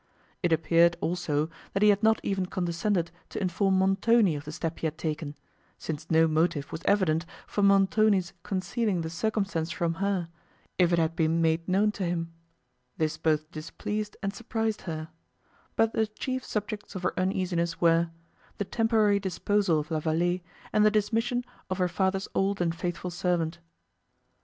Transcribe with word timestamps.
It 0.41 0.51
appeared, 0.51 0.97
also, 0.99 1.47
that 1.73 1.83
he 1.83 1.89
had 1.89 2.01
not 2.01 2.19
even 2.23 2.47
condescended 2.47 3.11
to 3.29 3.39
inform 3.39 3.77
Montoni 3.77 4.35
of 4.35 4.45
the 4.45 4.51
step 4.51 4.79
he 4.79 4.87
had 4.87 4.97
taken, 4.97 5.35
since 5.77 6.09
no 6.09 6.27
motive 6.27 6.71
was 6.71 6.81
evident 6.85 7.23
for 7.45 7.61
Montoni's 7.61 8.33
concealing 8.41 9.01
the 9.01 9.11
circumstance 9.11 9.69
from 9.69 9.93
her, 10.01 10.27
if 10.79 10.91
it 10.91 10.97
had 10.97 11.15
been 11.15 11.39
made 11.39 11.67
known 11.69 11.91
to 11.91 12.03
him: 12.03 12.33
this 12.97 13.17
both 13.17 13.51
displeased 13.51 14.17
and 14.23 14.33
surprised 14.33 14.81
her; 14.89 15.09
but 15.75 15.93
the 15.93 16.07
chief 16.07 16.43
subjects 16.43 16.95
of 16.95 17.03
her 17.03 17.13
uneasiness 17.15 17.79
were—the 17.79 18.65
temporary 18.65 19.19
disposal 19.19 19.77
of 19.77 19.91
La 19.91 20.01
Vallée, 20.01 20.41
and 20.73 20.83
the 20.83 20.89
dismission 20.89 21.45
of 21.69 21.77
her 21.77 21.87
father's 21.87 22.27
old 22.33 22.59
and 22.59 22.73
faithful 22.73 23.11
servant. 23.11 23.59